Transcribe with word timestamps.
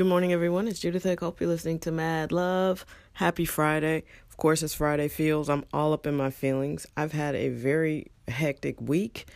Good 0.00 0.06
morning, 0.06 0.32
everyone. 0.32 0.66
It's 0.66 0.80
Judith 0.80 1.04
I 1.04 1.14
Hope 1.20 1.42
you're 1.42 1.50
listening 1.50 1.78
to 1.80 1.92
Mad 1.92 2.32
Love. 2.32 2.86
Happy 3.12 3.44
Friday. 3.44 4.04
Of 4.30 4.38
course, 4.38 4.62
it's 4.62 4.72
Friday 4.72 5.08
feels. 5.08 5.50
I'm 5.50 5.66
all 5.74 5.92
up 5.92 6.06
in 6.06 6.16
my 6.16 6.30
feelings. 6.30 6.86
I've 6.96 7.12
had 7.12 7.34
a 7.34 7.50
very 7.50 8.10
hectic 8.26 8.80
week. 8.80 9.28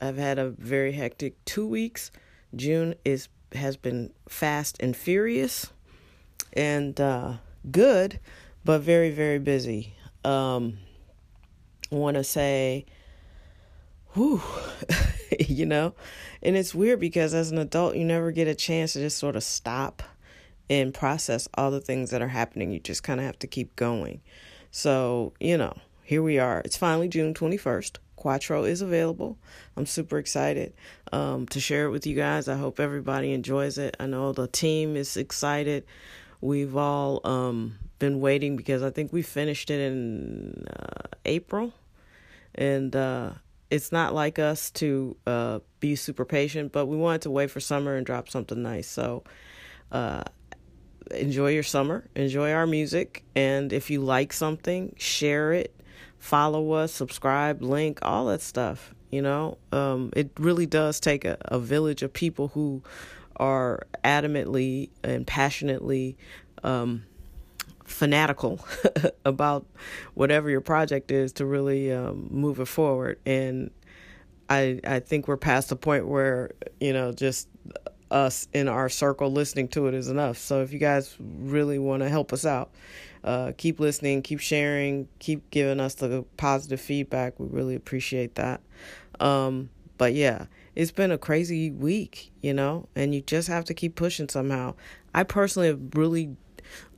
I've 0.00 0.16
had 0.16 0.40
a 0.40 0.50
very 0.50 0.90
hectic 0.90 1.44
two 1.44 1.64
weeks. 1.64 2.10
June 2.56 2.96
is 3.04 3.28
has 3.52 3.76
been 3.76 4.12
fast 4.28 4.78
and 4.80 4.96
furious 4.96 5.72
and 6.54 7.00
uh, 7.00 7.34
good, 7.70 8.18
but 8.64 8.80
very, 8.80 9.12
very 9.12 9.38
busy. 9.38 9.94
Um, 10.24 10.78
I 11.92 11.94
want 11.94 12.16
to 12.16 12.24
say, 12.24 12.84
whew, 14.14 14.42
you 15.48 15.64
know, 15.64 15.94
and 16.42 16.56
it's 16.56 16.74
weird 16.74 17.00
because 17.00 17.32
as 17.32 17.50
an 17.50 17.58
adult, 17.58 17.96
you 17.96 18.04
never 18.04 18.30
get 18.30 18.48
a 18.48 18.54
chance 18.54 18.92
to 18.92 19.00
just 19.00 19.18
sort 19.18 19.36
of 19.36 19.42
stop 19.42 20.02
and 20.68 20.92
process 20.92 21.48
all 21.54 21.70
the 21.70 21.80
things 21.80 22.10
that 22.10 22.20
are 22.22 22.28
happening. 22.28 22.70
You 22.70 22.78
just 22.78 23.02
kind 23.02 23.18
of 23.20 23.26
have 23.26 23.38
to 23.40 23.46
keep 23.46 23.74
going. 23.74 24.20
So, 24.70 25.32
you 25.40 25.56
know, 25.56 25.76
here 26.04 26.22
we 26.22 26.38
are. 26.38 26.60
It's 26.60 26.76
finally 26.76 27.08
June 27.08 27.34
21st. 27.34 27.96
Quattro 28.16 28.64
is 28.64 28.82
available. 28.82 29.38
I'm 29.76 29.86
super 29.86 30.18
excited 30.18 30.74
um, 31.10 31.46
to 31.48 31.58
share 31.58 31.86
it 31.86 31.90
with 31.90 32.06
you 32.06 32.14
guys. 32.14 32.46
I 32.46 32.56
hope 32.56 32.78
everybody 32.78 33.32
enjoys 33.32 33.78
it. 33.78 33.96
I 33.98 34.06
know 34.06 34.32
the 34.32 34.46
team 34.46 34.94
is 34.94 35.16
excited. 35.16 35.84
We've 36.42 36.76
all 36.76 37.20
um, 37.24 37.78
been 37.98 38.20
waiting 38.20 38.56
because 38.56 38.82
I 38.82 38.90
think 38.90 39.12
we 39.12 39.22
finished 39.22 39.70
it 39.70 39.80
in 39.80 40.66
uh, 40.68 41.08
April. 41.24 41.72
And 42.54 42.94
uh, 42.94 43.30
it's 43.70 43.92
not 43.92 44.14
like 44.14 44.38
us 44.38 44.70
to 44.72 45.16
uh, 45.26 45.60
be 45.78 45.96
super 45.96 46.24
patient, 46.24 46.72
but 46.72 46.86
we 46.86 46.96
wanted 46.96 47.22
to 47.22 47.30
wait 47.30 47.50
for 47.50 47.60
summer 47.60 47.96
and 47.96 48.04
drop 48.04 48.28
something 48.28 48.60
nice. 48.60 48.88
So 48.88 49.22
uh, 49.92 50.24
enjoy 51.10 51.50
your 51.50 51.62
summer, 51.62 52.08
enjoy 52.14 52.52
our 52.52 52.66
music, 52.66 53.24
and 53.34 53.72
if 53.72 53.90
you 53.90 54.00
like 54.00 54.32
something, 54.32 54.94
share 54.98 55.52
it, 55.52 55.74
follow 56.18 56.72
us, 56.72 56.92
subscribe, 56.92 57.62
link, 57.62 58.00
all 58.02 58.26
that 58.26 58.42
stuff. 58.42 58.94
You 59.10 59.22
know, 59.22 59.58
um, 59.72 60.12
it 60.14 60.30
really 60.38 60.66
does 60.66 61.00
take 61.00 61.24
a, 61.24 61.36
a 61.40 61.58
village 61.58 62.02
of 62.02 62.12
people 62.12 62.48
who 62.48 62.82
are 63.36 63.86
adamantly 64.04 64.90
and 65.02 65.26
passionately 65.26 66.16
um, 66.62 67.04
fanatical 67.90 68.64
about 69.24 69.66
whatever 70.14 70.48
your 70.48 70.60
project 70.60 71.10
is 71.10 71.32
to 71.34 71.44
really 71.44 71.92
um, 71.92 72.28
move 72.30 72.60
it 72.60 72.66
forward. 72.66 73.18
And 73.26 73.70
I 74.48 74.80
I 74.84 75.00
think 75.00 75.28
we're 75.28 75.36
past 75.36 75.68
the 75.68 75.76
point 75.76 76.06
where 76.06 76.52
you 76.80 76.92
know 76.92 77.12
just 77.12 77.48
us 78.10 78.48
in 78.52 78.68
our 78.68 78.88
circle 78.88 79.30
listening 79.30 79.68
to 79.68 79.86
it 79.86 79.94
is 79.94 80.08
enough. 80.08 80.38
So 80.38 80.62
if 80.62 80.72
you 80.72 80.78
guys 80.78 81.16
really 81.20 81.78
want 81.78 82.02
to 82.02 82.08
help 82.08 82.32
us 82.32 82.44
out, 82.44 82.72
uh, 83.22 83.52
keep 83.56 83.78
listening, 83.78 84.22
keep 84.22 84.40
sharing, 84.40 85.06
keep 85.20 85.48
giving 85.50 85.78
us 85.78 85.94
the 85.94 86.24
positive 86.36 86.80
feedback. 86.80 87.38
We 87.38 87.46
really 87.46 87.76
appreciate 87.76 88.34
that. 88.34 88.60
Um, 89.20 89.70
but 89.96 90.14
yeah, 90.14 90.46
it's 90.74 90.90
been 90.90 91.12
a 91.12 91.18
crazy 91.18 91.70
week, 91.70 92.32
you 92.40 92.54
know, 92.54 92.88
and 92.96 93.14
you 93.14 93.20
just 93.20 93.46
have 93.48 93.64
to 93.66 93.74
keep 93.74 93.94
pushing 93.94 94.28
somehow. 94.28 94.74
I 95.14 95.22
personally 95.22 95.68
have 95.68 95.80
really 95.94 96.36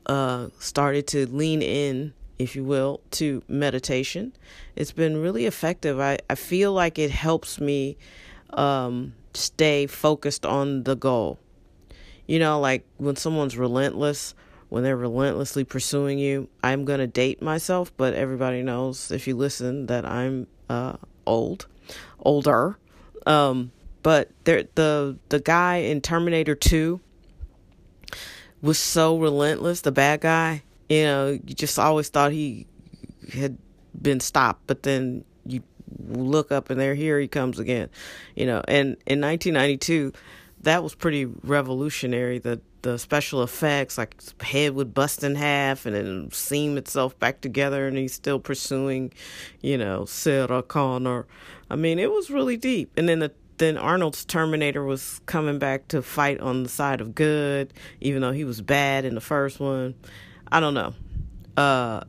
uh, 0.07 0.49
started 0.59 1.07
to 1.09 1.27
lean 1.27 1.63
in, 1.63 2.13
if 2.39 2.57
you 2.57 2.65
will, 2.65 3.01
to 3.13 3.43
meditation. 3.49 4.33
It's 4.77 4.93
been 4.93 5.21
really 5.21 5.47
effective. 5.47 6.01
I, 6.01 6.19
I 6.29 6.35
feel 6.35 6.73
like 6.73 6.99
it 6.99 7.11
helps 7.11 7.61
me 7.61 7.97
um, 8.51 9.15
stay 9.35 9.87
focused 9.87 10.45
on 10.45 10.85
the 10.85 10.97
goal. 10.97 11.39
You 12.27 12.39
know, 12.39 12.61
like 12.61 12.85
when 12.99 13.17
someone's 13.17 13.57
relentless, 13.57 14.35
when 14.69 14.83
they're 14.85 14.97
relentlessly 14.97 15.65
pursuing 15.65 16.19
you, 16.19 16.49
I'm 16.63 16.85
going 16.85 17.01
to 17.01 17.07
date 17.07 17.43
myself, 17.43 17.93
but 17.97 18.15
everybody 18.15 18.63
knows 18.63 19.11
if 19.11 19.27
you 19.27 19.37
listen 19.37 19.87
that 19.87 20.05
I'm 20.05 20.47
uh, 20.69 20.97
old, 21.27 21.67
older. 22.21 22.79
Um, 23.27 23.73
but 24.03 24.31
there, 24.45 24.65
the 24.75 25.17
the 25.29 25.41
guy 25.41 25.77
in 25.77 26.01
Terminator 26.01 26.55
2 26.55 27.01
was 28.63 28.79
so 28.79 29.19
relentless, 29.19 29.83
the 29.83 29.93
bad 29.93 30.21
guy. 30.21 30.63
You 30.89 31.05
know, 31.05 31.29
you 31.31 31.55
just 31.55 31.79
always 31.79 32.09
thought 32.09 32.33
he 32.33 32.67
had 33.33 33.59
been 34.01 34.21
stopped, 34.21 34.63
but 34.67 34.83
then 34.83 35.25
you 35.45 35.63
look 36.09 36.53
up 36.53 36.71
and 36.71 36.81
there, 36.81 36.95
here 36.95 37.19
he 37.19 37.29
comes 37.29 37.59
again. 37.59 37.91
You 38.35 38.47
know, 38.47 38.63
and 38.69 38.97
in 39.07 39.21
1992, 39.21 40.13
that 40.63 40.83
was 40.83 40.95
pretty 40.95 41.27
revolutionary. 41.27 42.39
The 42.39 42.61
the 42.83 42.99
special 42.99 43.43
effects, 43.43 43.97
like 43.97 44.17
head 44.43 44.75
would 44.75 44.93
bust 44.93 45.23
in 45.23 45.37
half 45.37 45.87
and 45.87 45.95
then 45.95 46.31
seam 46.33 46.77
itself 46.77 47.19
back 47.19 47.41
together, 47.41 47.87
and 47.87 47.97
he's 47.97 48.13
still 48.13 48.41
pursuing, 48.41 49.13
you 49.61 49.79
know, 49.79 50.05
Sarah 50.05 50.63
Connor. 50.63 51.27
I 51.71 51.77
mean, 51.77 51.99
it 51.99 52.11
was 52.11 52.29
really 52.29 52.57
deep. 52.57 52.93
And 52.97 53.09
then 53.09 53.21
the 53.21 53.33
then 53.63 53.79
Arnold's 53.79 54.25
Terminator 54.25 54.83
was 54.83 55.21
coming 55.27 55.59
back 55.59 55.89
to 55.89 56.03
fight 56.03 56.41
on 56.41 56.65
the 56.65 56.69
side 56.69 57.01
of 57.01 57.15
good, 57.15 57.73
even 58.01 58.21
though 58.21 58.33
he 58.33 58.45
was 58.45 58.61
bad 58.61 59.05
in 59.05 59.15
the 59.15 59.21
first 59.21 59.61
one. 59.61 59.95
I 60.51 60.59
don't 60.61 60.75
know. 60.75 60.95
Uh, 61.57 62.03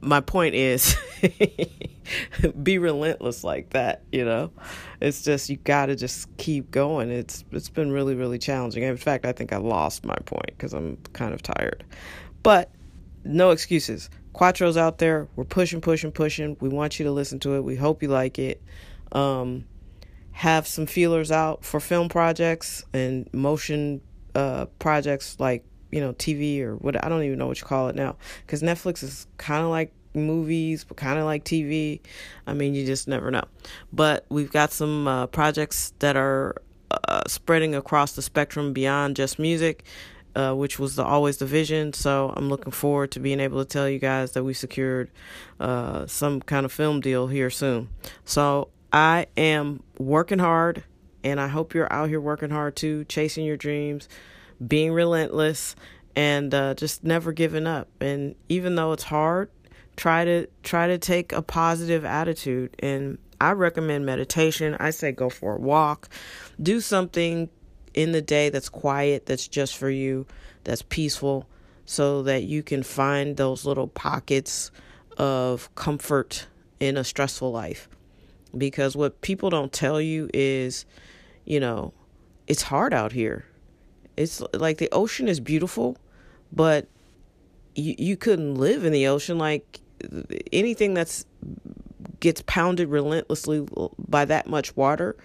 my 0.00 0.20
point 0.20 0.54
is 0.54 0.96
be 2.62 2.78
relentless 2.78 3.42
like 3.42 3.70
that, 3.70 4.02
you 4.12 4.24
know. 4.24 4.52
It's 5.00 5.22
just 5.22 5.48
you 5.48 5.56
got 5.56 5.86
to 5.86 5.96
just 5.96 6.34
keep 6.36 6.70
going. 6.70 7.10
It's 7.10 7.44
it's 7.50 7.68
been 7.68 7.90
really 7.90 8.14
really 8.14 8.38
challenging. 8.38 8.82
In 8.82 8.96
fact, 8.96 9.24
I 9.24 9.32
think 9.32 9.52
I 9.52 9.56
lost 9.56 10.04
my 10.04 10.16
point 10.26 10.56
cuz 10.58 10.72
I'm 10.72 10.98
kind 11.14 11.34
of 11.34 11.42
tired. 11.42 11.84
But 12.42 12.70
no 13.24 13.50
excuses. 13.50 14.10
Quattro's 14.34 14.76
out 14.76 14.98
there. 14.98 15.28
We're 15.34 15.44
pushing 15.44 15.80
pushing 15.80 16.12
pushing. 16.12 16.56
We 16.60 16.68
want 16.68 16.98
you 16.98 17.04
to 17.06 17.12
listen 17.12 17.40
to 17.40 17.54
it. 17.54 17.64
We 17.64 17.74
hope 17.74 18.02
you 18.02 18.08
like 18.08 18.38
it. 18.38 18.62
Um 19.12 19.64
have 20.38 20.68
some 20.68 20.86
feelers 20.86 21.32
out 21.32 21.64
for 21.64 21.80
film 21.80 22.08
projects 22.08 22.84
and 22.92 23.28
motion 23.34 24.00
uh, 24.36 24.66
projects 24.78 25.34
like 25.40 25.64
you 25.90 26.00
know 26.00 26.12
TV 26.12 26.62
or 26.62 26.76
what 26.76 27.04
I 27.04 27.08
don't 27.08 27.24
even 27.24 27.40
know 27.40 27.48
what 27.48 27.60
you 27.60 27.66
call 27.66 27.88
it 27.88 27.96
now 27.96 28.14
because 28.46 28.62
Netflix 28.62 29.02
is 29.02 29.26
kind 29.38 29.64
of 29.64 29.70
like 29.70 29.92
movies 30.14 30.84
but 30.84 30.96
kind 30.96 31.18
of 31.18 31.24
like 31.24 31.44
TV. 31.44 31.98
I 32.46 32.54
mean, 32.54 32.76
you 32.76 32.86
just 32.86 33.08
never 33.08 33.32
know. 33.32 33.42
But 33.92 34.26
we've 34.28 34.52
got 34.52 34.70
some 34.70 35.08
uh, 35.08 35.26
projects 35.26 35.92
that 35.98 36.16
are 36.16 36.54
uh, 36.92 37.22
spreading 37.26 37.74
across 37.74 38.12
the 38.12 38.22
spectrum 38.22 38.72
beyond 38.72 39.16
just 39.16 39.40
music. 39.40 39.84
Uh, 40.36 40.54
which 40.54 40.78
was 40.78 40.94
the, 40.94 41.02
always 41.02 41.38
the 41.38 41.46
vision. 41.46 41.92
So 41.92 42.32
I'm 42.36 42.48
looking 42.48 42.70
forward 42.70 43.10
to 43.12 43.18
being 43.18 43.40
able 43.40 43.64
to 43.64 43.68
tell 43.68 43.88
you 43.88 43.98
guys 43.98 44.32
that 44.32 44.44
we 44.44 44.54
secured 44.54 45.10
uh, 45.58 46.06
some 46.06 46.40
kind 46.42 46.64
of 46.64 46.70
film 46.70 47.00
deal 47.00 47.26
here 47.26 47.50
soon. 47.50 47.88
So 48.24 48.68
I 48.92 49.26
am 49.36 49.82
working 49.98 50.38
hard, 50.38 50.82
and 51.22 51.40
I 51.40 51.48
hope 51.48 51.74
you're 51.74 51.92
out 51.92 52.08
here 52.08 52.20
working 52.20 52.50
hard 52.50 52.76
too, 52.76 53.04
chasing 53.04 53.44
your 53.44 53.56
dreams, 53.56 54.08
being 54.66 54.92
relentless, 54.92 55.76
and 56.16 56.52
uh, 56.54 56.74
just 56.74 57.04
never 57.04 57.32
giving 57.32 57.66
up. 57.66 57.88
And 58.00 58.34
even 58.48 58.76
though 58.76 58.92
it's 58.92 59.04
hard, 59.04 59.50
try 59.96 60.24
to 60.24 60.46
try 60.62 60.86
to 60.86 60.98
take 60.98 61.32
a 61.32 61.42
positive 61.42 62.04
attitude. 62.04 62.74
And 62.78 63.18
I 63.40 63.52
recommend 63.52 64.06
meditation. 64.06 64.76
I 64.80 64.90
say 64.90 65.12
go 65.12 65.28
for 65.28 65.56
a 65.56 65.60
walk, 65.60 66.08
do 66.60 66.80
something 66.80 67.50
in 67.92 68.12
the 68.12 68.22
day 68.22 68.48
that's 68.48 68.68
quiet, 68.68 69.26
that's 69.26 69.48
just 69.48 69.76
for 69.76 69.90
you, 69.90 70.26
that's 70.64 70.82
peaceful, 70.82 71.46
so 71.84 72.22
that 72.22 72.44
you 72.44 72.62
can 72.62 72.82
find 72.82 73.36
those 73.36 73.64
little 73.66 73.88
pockets 73.88 74.70
of 75.18 75.74
comfort 75.74 76.46
in 76.80 76.96
a 76.96 77.04
stressful 77.04 77.50
life 77.50 77.88
because 78.56 78.96
what 78.96 79.20
people 79.20 79.50
don't 79.50 79.72
tell 79.72 80.00
you 80.00 80.30
is, 80.32 80.86
you 81.44 81.60
know, 81.60 81.92
it's 82.46 82.62
hard 82.62 82.94
out 82.94 83.12
here. 83.12 83.44
It's 84.16 84.42
like 84.54 84.78
the 84.78 84.88
ocean 84.90 85.28
is 85.28 85.40
beautiful, 85.40 85.96
but 86.52 86.88
you 87.74 87.94
you 87.98 88.16
couldn't 88.16 88.56
live 88.56 88.84
in 88.84 88.92
the 88.92 89.06
ocean 89.06 89.38
like 89.38 89.80
anything 90.52 90.94
that's 90.94 91.24
gets 92.20 92.42
pounded 92.46 92.88
relentlessly 92.88 93.66
by 94.08 94.24
that 94.24 94.48
much 94.48 94.76
water. 94.76 95.16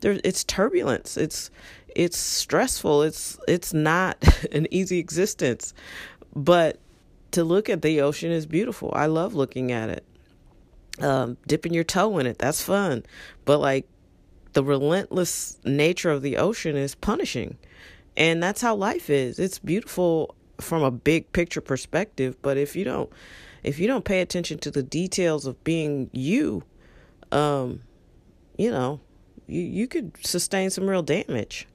There 0.00 0.18
it's 0.24 0.44
turbulence. 0.44 1.16
It's 1.16 1.50
it's 1.94 2.18
stressful. 2.18 3.02
It's 3.02 3.38
it's 3.48 3.72
not 3.72 4.22
an 4.52 4.66
easy 4.70 4.98
existence. 4.98 5.72
But 6.36 6.78
to 7.30 7.44
look 7.44 7.68
at 7.68 7.82
the 7.82 8.00
ocean 8.00 8.30
is 8.30 8.46
beautiful. 8.46 8.92
I 8.94 9.06
love 9.06 9.34
looking 9.34 9.72
at 9.72 9.88
it 9.88 10.04
um, 11.00 11.36
dipping 11.46 11.74
your 11.74 11.84
toe 11.84 12.18
in 12.18 12.26
it. 12.26 12.38
That's 12.38 12.62
fun. 12.62 13.04
But 13.44 13.58
like 13.60 13.86
the 14.52 14.62
relentless 14.62 15.58
nature 15.64 16.10
of 16.10 16.22
the 16.22 16.36
ocean 16.36 16.76
is 16.76 16.94
punishing. 16.94 17.58
And 18.16 18.42
that's 18.42 18.60
how 18.60 18.76
life 18.76 19.10
is. 19.10 19.38
It's 19.38 19.58
beautiful 19.58 20.34
from 20.60 20.82
a 20.82 20.90
big 20.90 21.32
picture 21.32 21.60
perspective, 21.60 22.36
but 22.40 22.56
if 22.56 22.76
you 22.76 22.84
don't 22.84 23.10
if 23.64 23.78
you 23.78 23.88
don't 23.88 24.04
pay 24.04 24.20
attention 24.20 24.58
to 24.58 24.70
the 24.70 24.82
details 24.82 25.46
of 25.46 25.62
being 25.64 26.10
you, 26.12 26.62
um, 27.32 27.80
you 28.56 28.70
know, 28.70 29.00
you 29.48 29.62
you 29.62 29.88
could 29.88 30.16
sustain 30.24 30.70
some 30.70 30.88
real 30.88 31.02
damage. 31.02 31.66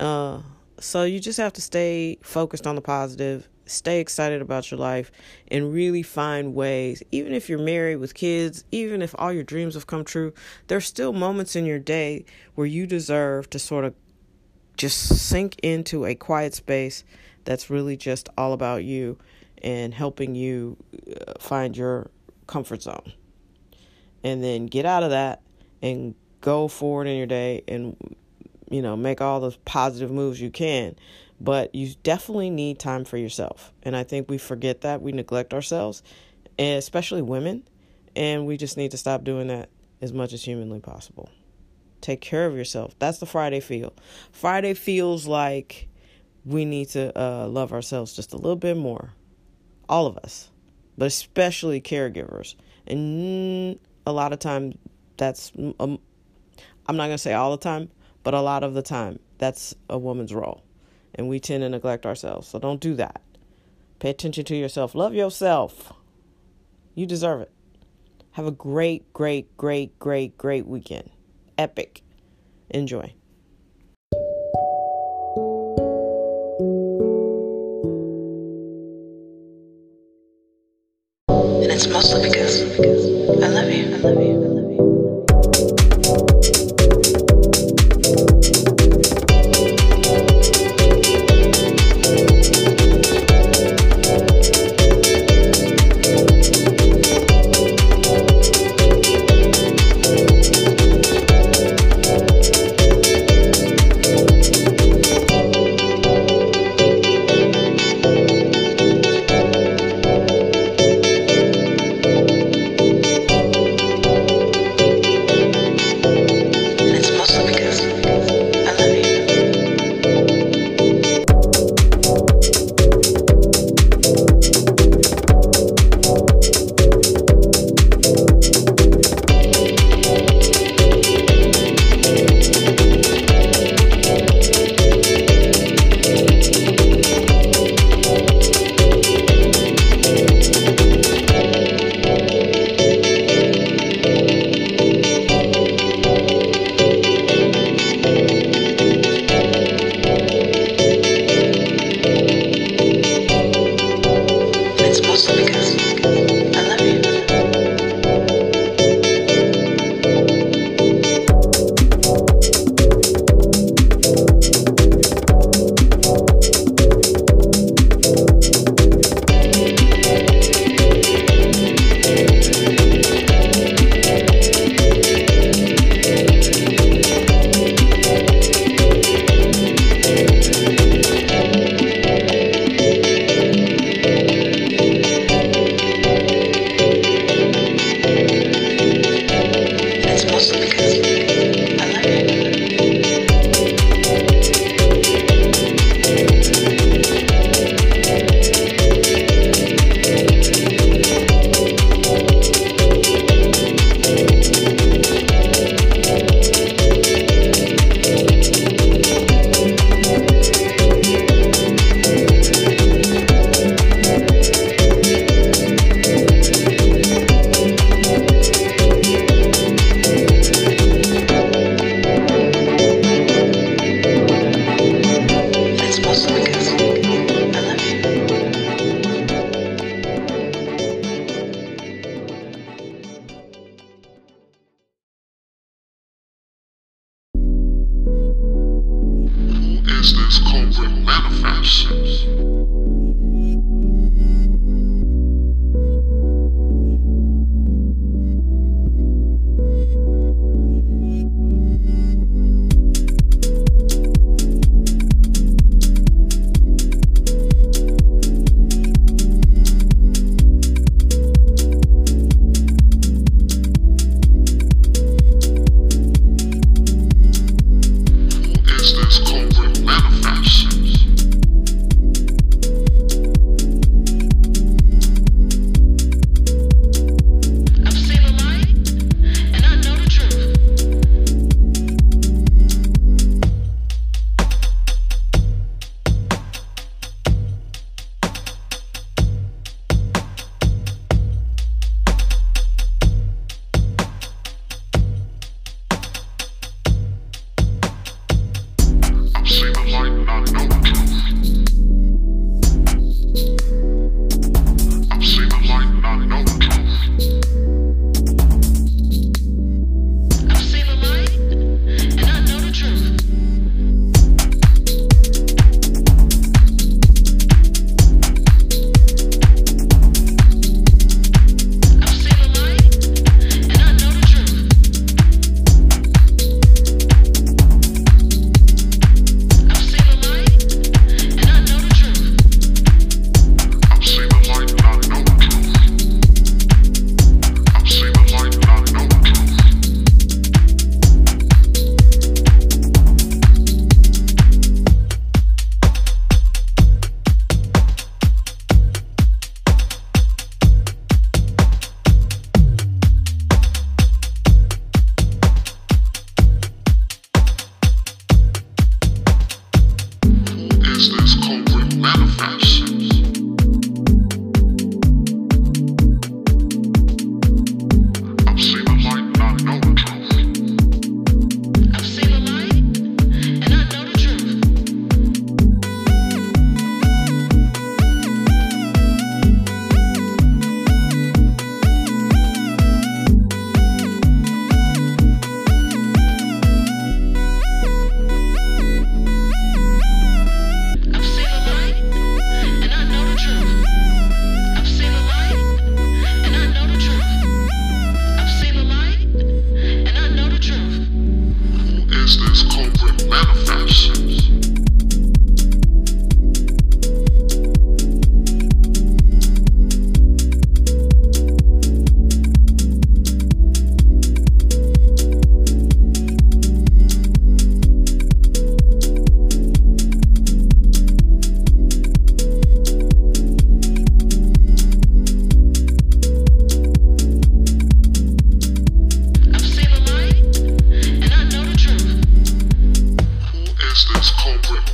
Uh, 0.00 0.40
So 0.80 1.04
you 1.04 1.20
just 1.20 1.38
have 1.38 1.52
to 1.52 1.60
stay 1.60 2.18
focused 2.22 2.66
on 2.66 2.74
the 2.74 2.80
positive, 2.80 3.48
stay 3.66 4.00
excited 4.00 4.42
about 4.42 4.70
your 4.70 4.78
life, 4.78 5.10
and 5.48 5.72
really 5.72 6.02
find 6.02 6.54
ways. 6.54 7.02
Even 7.10 7.32
if 7.32 7.48
you're 7.48 7.58
married 7.58 7.96
with 7.96 8.14
kids, 8.14 8.64
even 8.72 9.02
if 9.02 9.14
all 9.18 9.32
your 9.32 9.42
dreams 9.42 9.74
have 9.74 9.86
come 9.86 10.04
true, 10.04 10.32
there's 10.68 10.86
still 10.86 11.12
moments 11.12 11.56
in 11.56 11.66
your 11.66 11.78
day 11.78 12.24
where 12.54 12.66
you 12.66 12.86
deserve 12.86 13.48
to 13.50 13.58
sort 13.58 13.84
of 13.84 13.94
just 14.76 14.98
sink 15.28 15.56
into 15.62 16.04
a 16.04 16.14
quiet 16.14 16.54
space 16.54 17.04
that's 17.44 17.70
really 17.70 17.96
just 17.96 18.28
all 18.36 18.52
about 18.52 18.84
you 18.84 19.18
and 19.62 19.94
helping 19.94 20.34
you 20.34 20.76
uh, 21.08 21.34
find 21.38 21.76
your 21.76 22.10
comfort 22.46 22.82
zone. 22.82 23.12
And 24.24 24.42
then 24.42 24.66
get 24.66 24.86
out 24.86 25.02
of 25.02 25.10
that 25.10 25.42
and 25.82 26.14
go 26.40 26.68
forward 26.68 27.06
in 27.06 27.16
your 27.16 27.26
day 27.26 27.62
and 27.66 27.96
you 28.72 28.80
know, 28.80 28.96
make 28.96 29.20
all 29.20 29.38
the 29.38 29.54
positive 29.66 30.10
moves 30.10 30.40
you 30.40 30.50
can. 30.50 30.96
But 31.42 31.74
you 31.74 31.92
definitely 32.04 32.50
need 32.50 32.78
time 32.78 33.04
for 33.04 33.16
yourself. 33.16 33.72
And 33.82 33.96
I 33.96 34.04
think 34.04 34.30
we 34.30 34.38
forget 34.38 34.82
that. 34.82 35.02
We 35.02 35.10
neglect 35.10 35.52
ourselves, 35.52 36.04
especially 36.56 37.20
women. 37.20 37.64
And 38.14 38.46
we 38.46 38.56
just 38.56 38.76
need 38.76 38.92
to 38.92 38.96
stop 38.96 39.24
doing 39.24 39.48
that 39.48 39.68
as 40.00 40.12
much 40.12 40.32
as 40.32 40.44
humanly 40.44 40.78
possible. 40.78 41.28
Take 42.00 42.20
care 42.20 42.46
of 42.46 42.54
yourself. 42.54 42.94
That's 43.00 43.18
the 43.18 43.26
Friday 43.26 43.58
feel. 43.58 43.92
Friday 44.30 44.74
feels 44.74 45.26
like 45.26 45.88
we 46.44 46.64
need 46.64 46.90
to 46.90 47.18
uh, 47.18 47.48
love 47.48 47.72
ourselves 47.72 48.14
just 48.14 48.32
a 48.32 48.36
little 48.36 48.54
bit 48.54 48.76
more. 48.76 49.12
All 49.88 50.06
of 50.06 50.16
us, 50.18 50.48
but 50.96 51.06
especially 51.06 51.80
caregivers. 51.80 52.54
And 52.86 53.80
a 54.06 54.12
lot 54.12 54.32
of 54.32 54.38
time, 54.38 54.78
that's, 55.16 55.50
um, 55.80 55.98
I'm 56.86 56.96
not 56.96 57.06
going 57.06 57.10
to 57.12 57.18
say 57.18 57.32
all 57.32 57.50
the 57.50 57.56
time, 57.56 57.90
but 58.22 58.32
a 58.32 58.40
lot 58.40 58.62
of 58.62 58.74
the 58.74 58.82
time, 58.82 59.18
that's 59.38 59.74
a 59.90 59.98
woman's 59.98 60.32
role. 60.32 60.62
And 61.14 61.28
we 61.28 61.40
tend 61.40 61.62
to 61.62 61.68
neglect 61.68 62.06
ourselves. 62.06 62.48
So 62.48 62.58
don't 62.58 62.80
do 62.80 62.94
that. 62.94 63.20
Pay 63.98 64.10
attention 64.10 64.44
to 64.46 64.56
yourself. 64.56 64.94
Love 64.94 65.14
yourself. 65.14 65.92
You 66.94 67.06
deserve 67.06 67.42
it. 67.42 67.52
Have 68.32 68.46
a 68.46 68.50
great, 68.50 69.12
great, 69.12 69.56
great, 69.56 69.98
great, 69.98 70.38
great 70.38 70.66
weekend. 70.66 71.10
Epic. 71.58 72.02
Enjoy. 72.70 73.12
And 81.28 81.70
it's 81.70 81.86
mostly 81.86 82.28
because 82.28 82.62
I 83.42 83.48
love 83.48 83.70
you. 83.70 83.94
I 83.94 83.98
love 83.98 84.20
you. 84.20 84.42
this 84.42 85.21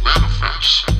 Manifest? 0.04 0.97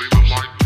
I've 0.00 0.10
the 0.10 0.30
light 0.30 0.57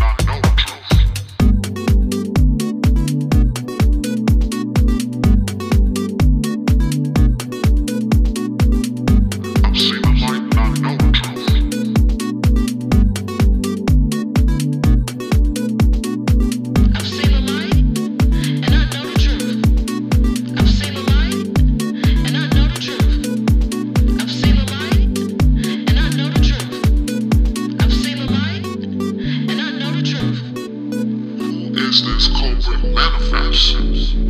Is 31.93 32.01
this 32.01 32.27
culprit 32.29 32.91
manifest? 32.91 34.22